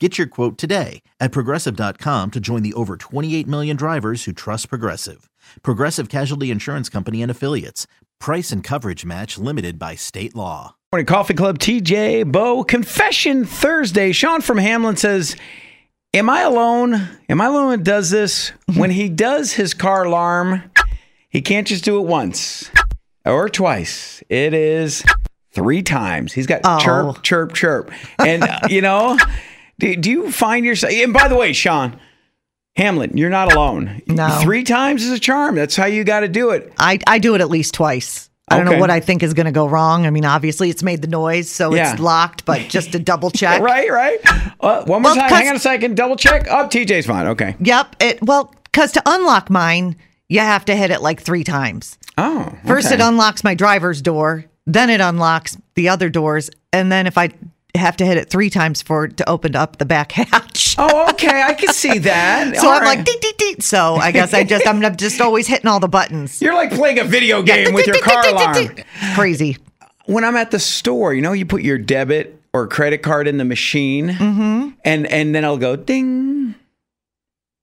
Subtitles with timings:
[0.00, 4.68] Get your quote today at progressive.com to join the over 28 million drivers who trust
[4.68, 5.30] Progressive.
[5.62, 7.86] Progressive Casualty Insurance Company and Affiliates.
[8.18, 10.74] Price and coverage match limited by state law.
[10.92, 14.10] Morning Coffee Club, TJ, Bo, Confession Thursday.
[14.10, 15.36] Sean from Hamlin says,
[16.12, 17.08] Am I alone?
[17.28, 18.50] Am I alone that does this?
[18.74, 20.64] when he does his car alarm,
[21.28, 22.68] he can't just do it once
[23.24, 24.24] or twice.
[24.28, 25.04] It is
[25.52, 26.32] three times.
[26.32, 26.78] He's got Oh.
[26.80, 27.92] chirp, chirp, chirp.
[28.18, 29.16] And, uh, you know,
[29.78, 31.98] do, do you find yourself, and by the way, Sean,
[32.76, 34.02] Hamlin, you're not alone.
[34.08, 34.28] No.
[34.42, 35.54] Three times is a charm.
[35.54, 36.72] That's how you got to do it.
[36.78, 38.28] I, I do it at least twice.
[38.48, 38.74] I don't Okay.
[38.76, 40.06] know what I think is going to go wrong.
[40.06, 41.92] I mean, obviously it's made the noise, so Yeah.
[41.92, 43.62] it's locked, but just to double check.
[43.62, 44.18] Right, right.
[44.60, 45.30] Uh, one more Well, time.
[45.30, 45.96] Hang on a second.
[45.96, 46.46] Double check.
[46.50, 47.26] Oh, TJ's fine.
[47.28, 47.54] Okay.
[47.60, 47.96] Yep.
[48.00, 49.96] It well, because to unlock mine,
[50.28, 51.96] you have to hit it like three times.
[52.18, 52.52] Oh.
[52.66, 57.16] First, it unlocks my driver's door, then it unlocks the other doors, and then if
[57.16, 57.30] I
[57.74, 60.76] have to hit it three times for it to open up the back hatch.
[60.78, 61.42] Oh, okay.
[61.42, 62.56] I can see that.
[62.64, 62.96] So All I'm right.
[62.98, 63.56] like, dee, dee, dee.
[63.60, 66.40] so I guess I just I'm just always hitting all the buttons.
[66.40, 68.68] You're like playing a video game with your car alarm.
[69.14, 69.56] Crazy.
[70.06, 73.38] When I'm at the store, you know, you put your debit or credit card in
[73.38, 74.68] the machine, Mm-hmm.
[74.84, 76.13] and and then I'll go ding,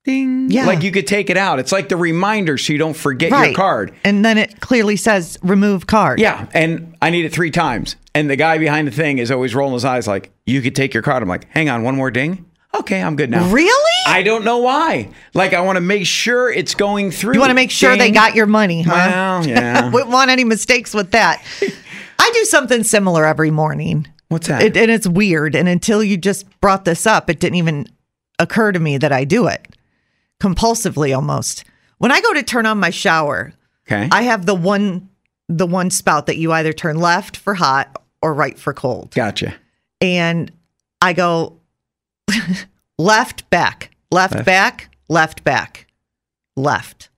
[0.03, 0.49] ding.
[0.49, 0.65] Yeah.
[0.65, 1.59] Like you could take it out.
[1.59, 3.93] It's like the reminder so you don't forget your card.
[4.03, 6.19] And then it clearly says remove card.
[6.19, 7.95] Yeah, and I need it three times.
[8.13, 10.93] And the guy behind the thing is always rolling his eyes like, you could take
[10.93, 11.23] your card.
[11.23, 12.45] I'm like, hang on, one more ding.
[12.73, 13.49] Okay, I'm good now.
[13.51, 14.01] Really?
[14.07, 15.11] I don't know why.
[15.33, 17.33] Like, I want to make sure it's going through.
[17.33, 18.91] You want to make sure they got your money, huh?
[18.93, 19.89] Well, yeah.
[19.89, 21.43] Wouldn't want any mistakes with that.
[22.17, 24.07] I do something similar every morning.
[24.29, 24.61] What's that?
[24.61, 25.53] It, and it's weird.
[25.53, 27.87] And until you just brought this up, it didn't even
[28.39, 29.70] occur to me that I do it
[30.41, 31.63] compulsively almost.
[31.99, 33.53] When I go to turn on my shower,
[33.87, 34.09] okay.
[34.11, 35.07] I have the one
[35.47, 39.13] the one spout that you either turn left for hot or right for cold.
[39.13, 39.53] gotcha.
[39.99, 40.51] And
[41.01, 41.59] I go
[42.97, 44.45] left back, left, Left.
[44.45, 45.87] back, left back,
[46.55, 47.09] left.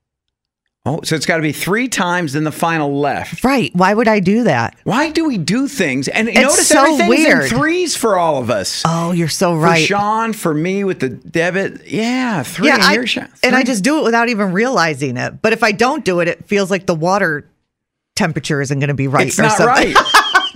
[0.86, 3.42] Oh, so it's got to be three times in the final left.
[3.46, 3.74] Right.
[3.74, 4.76] Why would I do that?
[4.84, 6.10] Why do we do things?
[6.10, 7.44] And It's notice so everything's weird.
[7.44, 8.84] in threes for all of us.
[8.86, 9.86] Oh, you're so For right.
[9.88, 12.68] Sean, for me with the debit, yeah, three.
[12.68, 15.42] yeah, and I, Sean, and I just do it without even realizing it.
[15.42, 17.50] But if I don't do it, it feels like the water
[18.18, 19.28] temperature isn't going to be right.
[19.28, 19.94] it's not something.
[19.94, 19.96] right.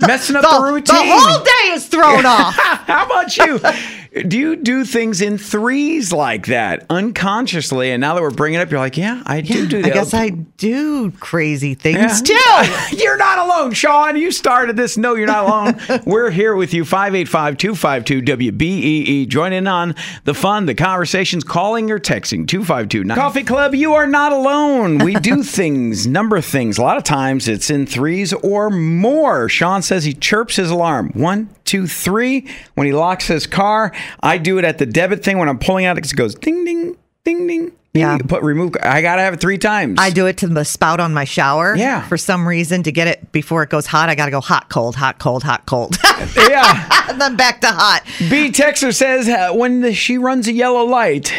[0.02, 0.94] Messing up The, the, routine.
[0.94, 2.54] the whole day is thrown off.
[2.54, 3.58] How about you?
[4.26, 7.90] do you do things in threes like that unconsciously?
[7.90, 10.14] And now that we're bringing it up, you're like, yeah, I do do I guess
[10.14, 12.64] I do crazy things Yeah.
[12.90, 12.96] too.
[12.96, 14.16] you're not alone, Sean.
[14.16, 14.96] You started this.
[14.96, 16.02] No, you're not alone.
[16.06, 19.28] We're here with you, 585 252 WBEE.
[19.28, 19.94] Join in on
[20.24, 24.98] the fun, the conversations, calling or texting 252 Coffee Club, you are not alone.
[24.98, 26.78] We do things, number things.
[26.78, 29.48] A lot of times it's in threes or more.
[29.48, 31.10] Sean says he chirps his alarm.
[31.14, 32.48] One, two, three.
[32.74, 33.92] When he locks his car,
[34.22, 36.96] I do it at the debit thing when I'm pulling out, it goes ding, ding,
[37.24, 37.72] ding, ding.
[37.94, 38.18] Yeah.
[38.18, 38.74] Put remove.
[38.82, 39.98] I got to have it three times.
[40.00, 41.74] I do it to the spout on my shower.
[41.76, 42.06] Yeah.
[42.06, 44.68] For some reason, to get it before it goes hot, I got to go hot,
[44.68, 45.96] cold, hot, cold, hot, cold.
[46.36, 47.06] Yeah.
[47.08, 48.02] and then back to hot.
[48.18, 51.32] B Texer says uh, when the, she runs a yellow light,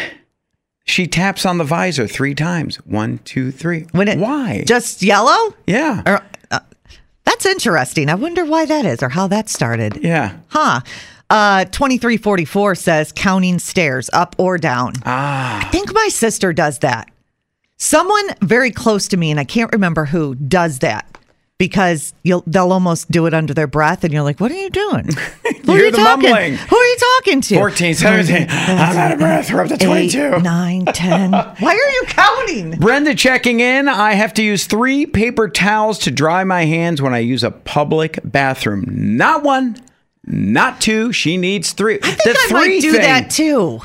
[0.84, 2.76] she taps on the visor three times.
[2.86, 3.86] One, two, three.
[3.92, 4.64] When it Why?
[4.66, 5.54] Just yellow?
[5.66, 6.02] yeah.
[6.06, 6.22] Or,
[7.24, 8.08] that's interesting.
[8.08, 9.98] I wonder why that is or how that started.
[10.02, 10.38] yeah.
[10.48, 10.80] Huh.
[11.30, 14.94] Uh, 2344 says counting stairs up or down.
[15.04, 15.64] Ah.
[15.64, 17.08] I think my sister does that.
[17.76, 21.06] Someone very close to me, and I can't remember who, does that
[21.60, 24.70] because you'll they'll almost do it under their breath, and you're like, "What are you
[24.70, 25.04] doing?
[25.66, 26.30] Who are you talking?
[26.30, 26.56] mumbling.
[26.56, 27.54] Who are you talking to?
[27.56, 28.46] 14, 17.
[28.48, 29.52] I'm out of breath.
[29.52, 30.36] We're up to 22.
[30.36, 31.32] Eight, nine, ten.
[31.58, 32.70] Why are you counting?
[32.78, 33.88] Brenda checking in.
[33.88, 37.50] I have to use three paper towels to dry my hands when I use a
[37.50, 38.86] public bathroom.
[38.88, 39.76] Not one,
[40.24, 41.12] not two.
[41.12, 41.98] She needs three.
[42.02, 43.82] I think I might do that too.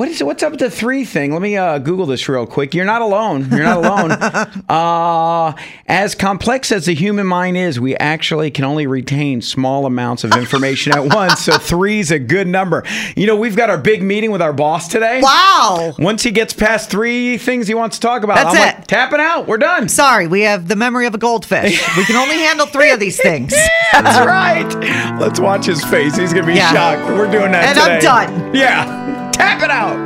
[0.00, 1.30] What is what's up with the three thing?
[1.30, 2.74] Let me uh, Google this real quick.
[2.74, 3.50] You're not alone.
[3.50, 4.12] You're not alone.
[4.70, 5.52] uh,
[5.86, 10.34] as complex as the human mind is, we actually can only retain small amounts of
[10.34, 11.44] information at once.
[11.44, 12.82] So three's a good number.
[13.14, 15.20] You know, we've got our big meeting with our boss today.
[15.22, 15.92] Wow.
[15.98, 18.76] Once he gets past three things he wants to talk about, That's I'm it.
[18.78, 19.48] like, tapping out.
[19.48, 19.90] We're done.
[19.90, 21.78] Sorry, we have the memory of a goldfish.
[21.98, 23.52] We can only handle three of these things.
[23.92, 25.20] That's right.
[25.20, 26.16] Let's watch his face.
[26.16, 26.72] He's gonna be Yeah.
[26.72, 27.10] shocked.
[27.10, 28.54] We're doing that And I'm done.
[28.54, 29.19] Yeah.
[29.40, 29.96] Tap it out.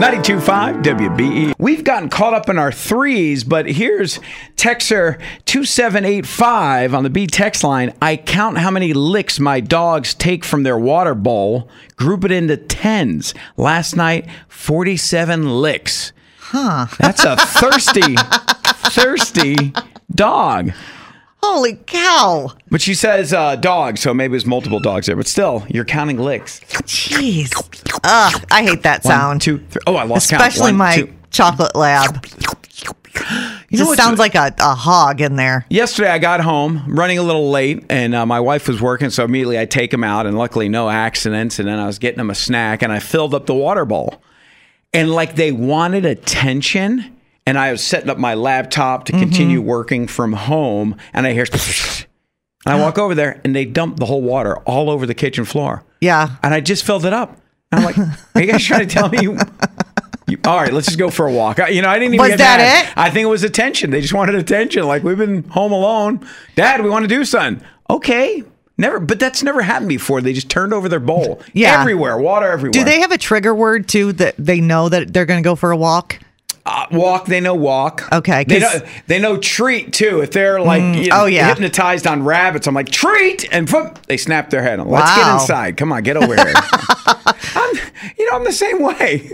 [0.00, 1.54] 92.5 WBEE.
[1.58, 4.20] We've gotten caught up in our threes, but here's
[4.54, 7.92] Texer 2785 on the B text line.
[8.00, 12.56] I count how many licks my dogs take from their water bowl, group it into
[12.56, 13.34] tens.
[13.56, 16.12] Last night, 47 licks.
[16.38, 16.86] Huh.
[17.00, 18.14] That's a thirsty,
[18.92, 19.72] thirsty
[20.14, 20.70] dog.
[21.42, 22.52] Holy cow.
[22.70, 25.16] But she says uh, dog, so maybe it's multiple dogs there.
[25.16, 26.60] But still, you're counting licks.
[26.60, 27.50] Jeez.
[28.04, 29.42] Ugh, I hate that One, sound.
[29.42, 29.82] two, three.
[29.86, 30.42] Oh, I lost count.
[30.42, 31.12] Especially One, my two.
[31.30, 32.24] chocolate lab.
[33.68, 35.64] You know Just sounds like a, a hog in there.
[35.70, 39.24] Yesterday, I got home running a little late, and uh, my wife was working, so
[39.24, 41.58] immediately I take him out, and luckily no accidents.
[41.58, 44.22] And then I was getting him a snack, and I filled up the water bowl,
[44.92, 47.16] and like they wanted attention,
[47.46, 51.46] and I was setting up my laptop to continue working from home, and I hear,
[51.50, 55.44] and I walk over there, and they dump the whole water all over the kitchen
[55.44, 55.82] floor.
[56.00, 56.36] Yeah.
[56.42, 57.38] and I just filled it up.
[57.72, 59.38] I'm like, are you guys trying to tell me you?
[60.28, 61.58] you all right, let's just go for a walk.
[61.60, 62.86] I- You know, I didn't even Was get that mad.
[62.88, 62.92] it?
[62.96, 63.90] I think it was attention.
[63.90, 64.84] They just wanted attention.
[64.84, 66.26] Like we've been home alone.
[66.54, 67.64] Dad, we want to do something.
[67.90, 68.42] Okay.
[68.78, 70.20] Never, but that's never happened before.
[70.22, 71.42] They just turned over their bowl.
[71.52, 71.80] Yeah.
[71.80, 72.72] Everywhere, water everywhere.
[72.72, 75.54] Do they have a trigger word too that they know that they're going to go
[75.56, 76.18] for a walk?
[76.64, 77.26] Uh, walk?
[77.26, 78.08] They know walk.
[78.12, 78.70] Okay, They know,
[79.06, 80.20] they know treat too.
[80.20, 81.48] If they're like you know, oh, yeah.
[81.48, 84.78] hypnotized on rabbits, I'm like treat, and boom, they snap their head.
[84.80, 85.76] Let's get inside.
[85.76, 86.54] Come on, get over here.
[87.54, 87.74] I'm,
[88.18, 89.30] you know, I'm the same way.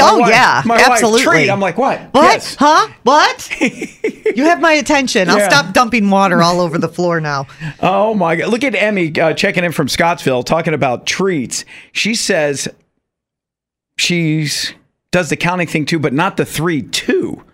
[0.00, 1.22] Oh, wife- yeah, my wife, absolutely.
[1.22, 1.48] treat.
[1.50, 2.00] I'm like, what?
[2.12, 2.22] What?
[2.24, 2.56] Yes.
[2.58, 2.88] Huh?
[3.04, 3.50] What?
[4.36, 5.30] you have my attention.
[5.30, 5.48] I'll Yeah.
[5.48, 7.46] stop dumping water all over the floor now.
[7.80, 8.50] Oh my God!
[8.50, 11.64] Look at Emmy uh, checking in from Scottsville, talking about treats.
[11.92, 12.68] She says
[13.96, 14.74] she's
[15.14, 17.44] does the counting thing too, but not the three two.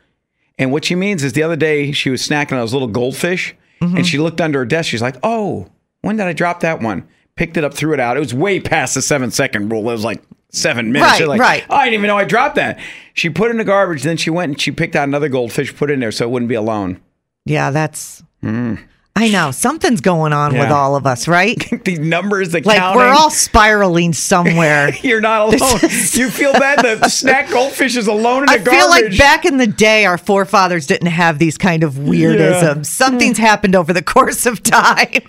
[0.59, 3.55] And what she means is the other day she was snacking on those little goldfish,
[3.83, 4.03] and mm-hmm.
[4.03, 4.89] she looked under her desk.
[4.89, 5.69] She's like, "Oh,
[6.01, 8.17] when did I drop that one?" Picked it up, threw it out.
[8.17, 9.91] It was way past the seven second rule.
[9.91, 11.21] It was like seven minutes.
[11.21, 11.67] Right, like, right.
[11.69, 12.81] "Oh, I didn't even know I dropped that.
[13.12, 14.05] She put it in the garbage.
[14.05, 16.31] Then she went and she picked out another goldfish, put it in there so it
[16.31, 16.99] wouldn't be alone.
[17.45, 18.23] Yeah, that's.
[18.43, 18.83] Mm.
[19.17, 21.57] I know something's going on with all of us, right?
[21.85, 22.99] These numbers, the Like counting.
[22.99, 24.95] we're all spiraling somewhere.
[25.03, 25.81] You're not alone.
[25.83, 26.79] you feel bad.
[26.79, 28.73] The snack goldfish is alone in the I garbage.
[28.73, 32.77] I feel like back in the day, our forefathers didn't have these kind of weirdisms.
[32.77, 32.83] Yeah.
[32.83, 33.45] Something's hmm.
[33.45, 35.23] happened over the course of time.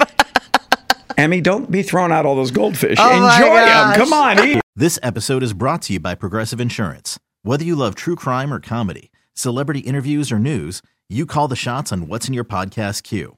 [1.18, 2.98] Emmy, don't be throwing out all those goldfish.
[3.00, 3.95] Oh Enjoy them.
[3.95, 4.62] Come on, eat.
[4.75, 7.19] This episode is brought to you by Progressive Insurance.
[7.44, 11.92] Whether you love true crime or comedy, celebrity interviews or news, you call the shots
[11.92, 13.38] on what's in your podcast queue.